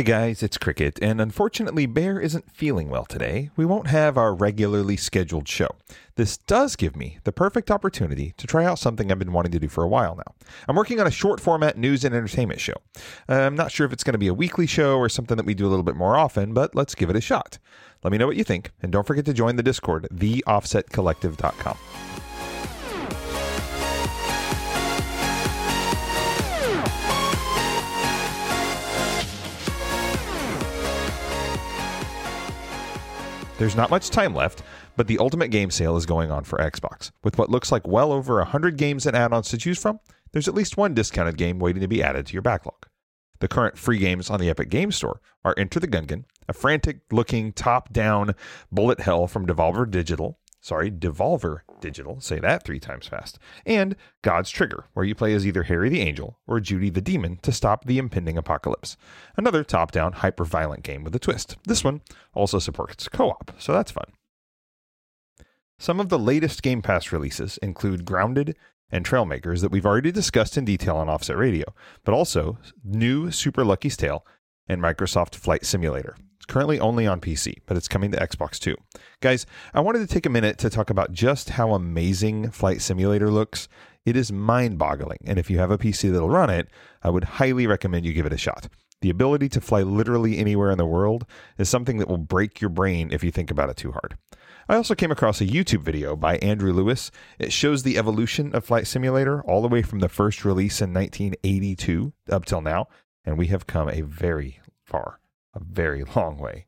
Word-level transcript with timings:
Hey 0.00 0.04
guys, 0.04 0.42
it's 0.42 0.56
Cricket, 0.56 0.98
and 1.02 1.20
unfortunately, 1.20 1.84
Bear 1.84 2.18
isn't 2.18 2.50
feeling 2.50 2.88
well 2.88 3.04
today. 3.04 3.50
We 3.54 3.66
won't 3.66 3.88
have 3.88 4.16
our 4.16 4.34
regularly 4.34 4.96
scheduled 4.96 5.46
show. 5.46 5.68
This 6.16 6.38
does 6.38 6.74
give 6.74 6.96
me 6.96 7.18
the 7.24 7.32
perfect 7.32 7.70
opportunity 7.70 8.32
to 8.38 8.46
try 8.46 8.64
out 8.64 8.78
something 8.78 9.12
I've 9.12 9.18
been 9.18 9.34
wanting 9.34 9.52
to 9.52 9.58
do 9.58 9.68
for 9.68 9.84
a 9.84 9.88
while 9.88 10.16
now. 10.16 10.34
I'm 10.66 10.76
working 10.76 11.00
on 11.00 11.06
a 11.06 11.10
short 11.10 11.38
format 11.38 11.76
news 11.76 12.02
and 12.02 12.14
entertainment 12.14 12.60
show. 12.60 12.76
I'm 13.28 13.54
not 13.54 13.72
sure 13.72 13.84
if 13.84 13.92
it's 13.92 14.02
going 14.02 14.14
to 14.14 14.18
be 14.18 14.28
a 14.28 14.32
weekly 14.32 14.66
show 14.66 14.96
or 14.96 15.10
something 15.10 15.36
that 15.36 15.44
we 15.44 15.52
do 15.52 15.66
a 15.66 15.68
little 15.68 15.82
bit 15.82 15.96
more 15.96 16.16
often, 16.16 16.54
but 16.54 16.74
let's 16.74 16.94
give 16.94 17.10
it 17.10 17.16
a 17.16 17.20
shot. 17.20 17.58
Let 18.02 18.10
me 18.10 18.16
know 18.16 18.26
what 18.26 18.36
you 18.36 18.44
think, 18.44 18.70
and 18.82 18.90
don't 18.90 19.06
forget 19.06 19.26
to 19.26 19.34
join 19.34 19.56
the 19.56 19.62
Discord, 19.62 20.08
theoffsetcollective.com. 20.14 21.76
There's 33.60 33.76
not 33.76 33.90
much 33.90 34.08
time 34.08 34.34
left, 34.34 34.62
but 34.96 35.06
the 35.06 35.18
Ultimate 35.18 35.48
Game 35.48 35.70
Sale 35.70 35.98
is 35.98 36.06
going 36.06 36.30
on 36.30 36.44
for 36.44 36.58
Xbox. 36.60 37.10
With 37.22 37.36
what 37.36 37.50
looks 37.50 37.70
like 37.70 37.86
well 37.86 38.10
over 38.10 38.36
100 38.36 38.78
games 38.78 39.04
and 39.04 39.14
add 39.14 39.34
ons 39.34 39.50
to 39.50 39.58
choose 39.58 39.78
from, 39.78 40.00
there's 40.32 40.48
at 40.48 40.54
least 40.54 40.78
one 40.78 40.94
discounted 40.94 41.36
game 41.36 41.58
waiting 41.58 41.82
to 41.82 41.86
be 41.86 42.02
added 42.02 42.24
to 42.24 42.32
your 42.32 42.40
backlog. 42.40 42.86
The 43.40 43.48
current 43.48 43.76
free 43.76 43.98
games 43.98 44.30
on 44.30 44.40
the 44.40 44.48
Epic 44.48 44.70
Game 44.70 44.90
Store 44.90 45.20
are 45.44 45.54
Enter 45.58 45.78
the 45.78 45.88
Gungeon, 45.88 46.24
a 46.48 46.54
frantic 46.54 47.00
looking 47.12 47.52
top 47.52 47.92
down 47.92 48.34
bullet 48.72 49.00
hell 49.00 49.26
from 49.26 49.46
Devolver 49.46 49.90
Digital, 49.90 50.38
sorry, 50.60 50.90
Devolver 50.90 51.60
Digital, 51.80 52.20
say 52.20 52.38
that 52.38 52.62
three 52.62 52.80
times 52.80 53.06
fast, 53.06 53.38
and 53.64 53.96
God's 54.22 54.50
Trigger, 54.50 54.84
where 54.92 55.04
you 55.04 55.14
play 55.14 55.34
as 55.34 55.46
either 55.46 55.64
Harry 55.64 55.88
the 55.88 56.00
Angel 56.00 56.38
or 56.46 56.60
Judy 56.60 56.90
the 56.90 57.00
Demon 57.00 57.38
to 57.42 57.52
stop 57.52 57.84
the 57.84 57.98
impending 57.98 58.36
apocalypse. 58.36 58.96
Another 59.36 59.64
top 59.64 59.90
down, 59.90 60.12
hyper 60.12 60.44
violent 60.44 60.82
game 60.82 61.02
with 61.02 61.14
a 61.14 61.18
twist. 61.18 61.56
This 61.64 61.82
one 61.82 62.02
also 62.34 62.58
supports 62.58 63.08
co 63.08 63.30
op, 63.30 63.52
so 63.58 63.72
that's 63.72 63.90
fun. 63.90 64.12
Some 65.78 65.98
of 65.98 66.10
the 66.10 66.18
latest 66.18 66.62
Game 66.62 66.82
Pass 66.82 67.10
releases 67.10 67.56
include 67.58 68.04
Grounded 68.04 68.56
and 68.90 69.04
Trailmakers 69.04 69.62
that 69.62 69.70
we've 69.70 69.86
already 69.86 70.12
discussed 70.12 70.58
in 70.58 70.64
detail 70.64 70.96
on 70.96 71.08
Offset 71.08 71.38
Radio, 71.38 71.72
but 72.04 72.12
also 72.12 72.58
new 72.84 73.30
Super 73.30 73.64
Lucky's 73.64 73.96
Tale 73.96 74.26
and 74.68 74.82
Microsoft 74.82 75.34
Flight 75.34 75.64
Simulator 75.64 76.16
currently 76.50 76.80
only 76.80 77.06
on 77.06 77.20
PC, 77.20 77.58
but 77.64 77.76
it's 77.76 77.88
coming 77.88 78.10
to 78.10 78.18
Xbox 78.18 78.58
too. 78.58 78.76
Guys, 79.20 79.46
I 79.72 79.80
wanted 79.80 80.00
to 80.00 80.12
take 80.12 80.26
a 80.26 80.30
minute 80.30 80.58
to 80.58 80.68
talk 80.68 80.90
about 80.90 81.12
just 81.12 81.50
how 81.50 81.72
amazing 81.72 82.50
Flight 82.50 82.82
Simulator 82.82 83.30
looks. 83.30 83.68
It 84.04 84.16
is 84.16 84.32
mind 84.32 84.76
boggling, 84.76 85.18
and 85.24 85.38
if 85.38 85.48
you 85.48 85.58
have 85.58 85.70
a 85.70 85.78
PC 85.78 86.10
that'll 86.10 86.28
run 86.28 86.50
it, 86.50 86.68
I 87.02 87.10
would 87.10 87.24
highly 87.24 87.68
recommend 87.68 88.04
you 88.04 88.12
give 88.12 88.26
it 88.26 88.32
a 88.32 88.36
shot. 88.36 88.68
The 89.00 89.10
ability 89.10 89.48
to 89.50 89.60
fly 89.60 89.82
literally 89.82 90.38
anywhere 90.38 90.72
in 90.72 90.78
the 90.78 90.84
world 90.84 91.24
is 91.56 91.68
something 91.68 91.98
that 91.98 92.08
will 92.08 92.18
break 92.18 92.60
your 92.60 92.68
brain 92.68 93.10
if 93.12 93.22
you 93.22 93.30
think 93.30 93.52
about 93.52 93.70
it 93.70 93.76
too 93.76 93.92
hard. 93.92 94.18
I 94.68 94.74
also 94.74 94.96
came 94.96 95.12
across 95.12 95.40
a 95.40 95.46
YouTube 95.46 95.82
video 95.82 96.16
by 96.16 96.36
Andrew 96.38 96.72
Lewis. 96.72 97.12
It 97.38 97.52
shows 97.52 97.84
the 97.84 97.96
evolution 97.96 98.54
of 98.56 98.64
Flight 98.64 98.88
Simulator 98.88 99.40
all 99.42 99.62
the 99.62 99.68
way 99.68 99.82
from 99.82 100.00
the 100.00 100.08
first 100.08 100.44
release 100.44 100.82
in 100.82 100.92
1982 100.92 102.12
up 102.28 102.44
till 102.44 102.60
now, 102.60 102.88
and 103.24 103.38
we 103.38 103.46
have 103.46 103.68
come 103.68 103.88
a 103.88 104.00
very 104.00 104.60
far 104.84 105.20
a 105.54 105.60
very 105.60 106.04
long 106.16 106.38
way. 106.38 106.66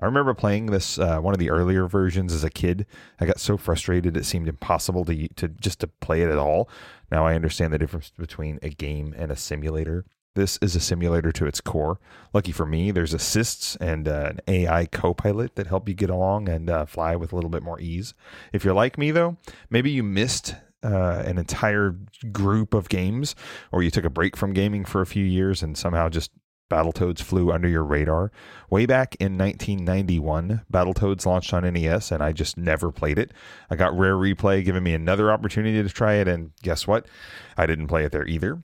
I 0.00 0.06
remember 0.06 0.34
playing 0.34 0.66
this 0.66 0.98
uh, 0.98 1.20
one 1.20 1.34
of 1.34 1.38
the 1.38 1.50
earlier 1.50 1.86
versions 1.86 2.32
as 2.32 2.42
a 2.42 2.50
kid. 2.50 2.86
I 3.20 3.26
got 3.26 3.38
so 3.38 3.56
frustrated 3.56 4.16
it 4.16 4.24
seemed 4.24 4.48
impossible 4.48 5.04
to 5.04 5.28
to 5.28 5.48
just 5.48 5.80
to 5.80 5.86
play 5.86 6.22
it 6.22 6.30
at 6.30 6.38
all. 6.38 6.68
Now 7.12 7.26
I 7.26 7.34
understand 7.34 7.72
the 7.72 7.78
difference 7.78 8.10
between 8.18 8.58
a 8.62 8.70
game 8.70 9.14
and 9.16 9.30
a 9.30 9.36
simulator. 9.36 10.04
This 10.34 10.58
is 10.60 10.74
a 10.74 10.80
simulator 10.80 11.30
to 11.30 11.46
its 11.46 11.60
core. 11.60 12.00
Lucky 12.32 12.50
for 12.50 12.66
me, 12.66 12.90
there's 12.90 13.14
assists 13.14 13.76
and 13.76 14.08
uh, 14.08 14.32
an 14.32 14.40
AI 14.48 14.86
co-pilot 14.86 15.54
that 15.54 15.68
help 15.68 15.88
you 15.88 15.94
get 15.94 16.10
along 16.10 16.48
and 16.48 16.68
uh, 16.68 16.86
fly 16.86 17.14
with 17.14 17.32
a 17.32 17.36
little 17.36 17.50
bit 17.50 17.62
more 17.62 17.78
ease. 17.80 18.14
If 18.52 18.64
you're 18.64 18.74
like 18.74 18.98
me 18.98 19.12
though, 19.12 19.36
maybe 19.70 19.92
you 19.92 20.02
missed 20.02 20.56
uh, 20.82 21.22
an 21.24 21.38
entire 21.38 21.96
group 22.32 22.74
of 22.74 22.88
games, 22.88 23.34
or 23.72 23.82
you 23.82 23.90
took 23.90 24.04
a 24.04 24.10
break 24.10 24.36
from 24.36 24.52
gaming 24.52 24.84
for 24.84 25.00
a 25.00 25.06
few 25.06 25.24
years 25.24 25.62
and 25.62 25.78
somehow 25.78 26.08
just 26.08 26.32
Battletoads 26.70 27.22
flew 27.22 27.52
under 27.52 27.68
your 27.68 27.84
radar. 27.84 28.32
Way 28.70 28.86
back 28.86 29.14
in 29.16 29.38
1991, 29.38 30.62
Battletoads 30.72 31.26
launched 31.26 31.52
on 31.52 31.70
NES, 31.72 32.10
and 32.10 32.22
I 32.22 32.32
just 32.32 32.56
never 32.56 32.90
played 32.90 33.18
it. 33.18 33.32
I 33.70 33.76
got 33.76 33.96
Rare 33.96 34.16
Replay 34.16 34.64
giving 34.64 34.82
me 34.82 34.94
another 34.94 35.30
opportunity 35.30 35.82
to 35.82 35.88
try 35.88 36.14
it, 36.14 36.28
and 36.28 36.52
guess 36.62 36.86
what? 36.86 37.06
I 37.56 37.66
didn't 37.66 37.88
play 37.88 38.04
it 38.04 38.12
there 38.12 38.26
either. 38.26 38.62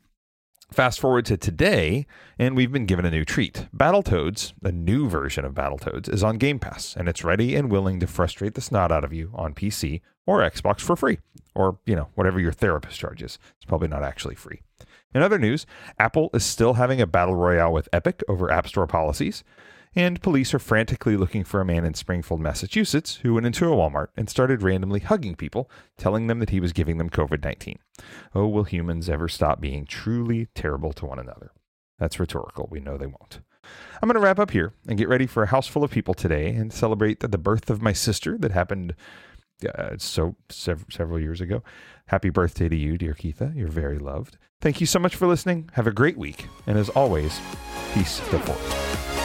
Fast 0.73 1.01
forward 1.01 1.27
to 1.27 1.37
today, 1.37 2.07
and 2.39 2.57
we've 2.57 2.71
been 2.71 2.87
given 2.87 3.05
a 3.05 3.11
new 3.11 3.25
treat. 3.25 3.67
Battletoads, 3.77 4.53
a 4.63 4.71
new 4.71 5.09
version 5.09 5.45
of 5.45 5.53
Battletoads, 5.53 6.09
is 6.13 6.23
on 6.23 6.39
Game 6.39 6.61
Pass, 6.61 6.95
and 6.97 7.09
it's 7.09 7.25
ready 7.25 7.57
and 7.57 7.73
willing 7.73 7.99
to 7.99 8.07
frustrate 8.07 8.55
the 8.55 8.61
snot 8.61 8.93
out 8.93 9.03
of 9.03 9.13
you 9.13 9.33
on 9.35 9.53
PC 9.53 10.01
or 10.27 10.39
Xbox 10.39 10.81
for 10.81 10.95
free, 10.95 11.19
or, 11.57 11.81
you 11.87 11.97
know, 11.97 12.11
whatever 12.15 12.39
your 12.39 12.53
therapist 12.53 13.01
charges. 13.01 13.37
It's 13.57 13.65
probably 13.65 13.89
not 13.89 14.05
actually 14.05 14.37
free. 14.37 14.63
In 15.13 15.23
other 15.23 15.39
news, 15.39 15.67
Apple 15.99 16.31
is 16.33 16.45
still 16.45 16.75
having 16.75 17.01
a 17.01 17.07
battle 17.07 17.35
royale 17.35 17.73
with 17.73 17.89
Epic 17.93 18.23
over 18.29 18.51
App 18.51 18.69
Store 18.69 18.87
policies, 18.87 19.43
and 19.97 20.23
police 20.23 20.55
are 20.55 20.61
frantically 20.61 21.17
looking 21.17 21.43
for 21.43 21.61
a 21.61 21.65
man 21.65 21.85
in 21.85 21.95
Springfield, 21.95 22.41
Massachusetts, 22.41 23.17
who 23.17 23.35
went 23.35 23.47
into 23.47 23.67
a 23.67 23.75
Walmart 23.75 24.09
and 24.17 24.31
started 24.31 24.63
randomly 24.63 25.01
hugging 25.01 25.35
people, 25.35 25.69
telling 25.97 26.29
them 26.29 26.39
that 26.39 26.51
he 26.51 26.61
was 26.61 26.73
giving 26.73 26.99
them 26.99 27.11
COVID 27.11 27.43
19. 27.43 27.79
Oh, 28.37 28.47
will 28.47 28.63
humans 28.63 29.11
ever 29.11 29.29
stop 29.29 29.61
being 29.61 29.85
truly 29.85 30.47
terrible 30.55 30.93
to 30.93 31.07
one 31.07 31.19
another? 31.19 31.51
That's 31.99 32.21
rhetorical. 32.21 32.69
We 32.71 32.79
know 32.79 32.97
they 32.97 33.07
won't. 33.07 33.41
I'm 34.01 34.09
going 34.09 34.15
to 34.15 34.21
wrap 34.21 34.39
up 34.39 34.53
here 34.53 34.73
and 34.87 34.97
get 34.97 35.09
ready 35.09 35.27
for 35.27 35.43
a 35.43 35.49
house 35.49 35.67
full 35.67 35.85
of 35.85 35.91
people 35.91 36.15
today 36.15 36.49
and 36.55 36.73
celebrate 36.73 37.21
the 37.21 37.37
birth 37.37 37.69
of 37.69 37.83
my 37.83 37.93
sister 37.93 38.39
that 38.39 38.53
happened 38.53 38.95
uh, 39.67 39.97
so 39.99 40.37
sev- 40.49 40.87
several 40.91 41.19
years 41.21 41.41
ago. 41.41 41.63
Happy 42.07 42.31
birthday 42.31 42.69
to 42.69 42.77
you, 42.77 42.99
dear 42.99 43.15
Keitha. 43.15 43.55
You're 43.57 43.69
very 43.69 43.99
loved. 43.99 44.37
Thank 44.61 44.81
you 44.81 44.87
so 44.87 44.99
much 44.99 45.17
for 45.17 45.27
listening. 45.27 45.71
Have 45.75 45.87
a 45.87 45.93
great 45.93 46.19
week. 46.19 46.47
And 46.67 46.79
as 46.79 46.89
always, 46.91 47.41
peace 47.95 48.21
the. 48.31 49.20